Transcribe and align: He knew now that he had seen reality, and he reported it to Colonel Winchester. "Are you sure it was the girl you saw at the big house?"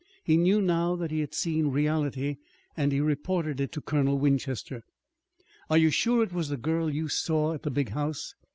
He 0.23 0.35
knew 0.35 0.63
now 0.63 0.95
that 0.95 1.11
he 1.11 1.19
had 1.19 1.35
seen 1.35 1.67
reality, 1.67 2.37
and 2.75 2.91
he 2.91 2.99
reported 2.99 3.61
it 3.61 3.71
to 3.73 3.81
Colonel 3.81 4.17
Winchester. 4.17 4.81
"Are 5.69 5.77
you 5.77 5.91
sure 5.91 6.23
it 6.23 6.33
was 6.33 6.49
the 6.49 6.57
girl 6.57 6.89
you 6.89 7.07
saw 7.07 7.53
at 7.53 7.61
the 7.61 7.69
big 7.69 7.89
house?" 7.89 8.33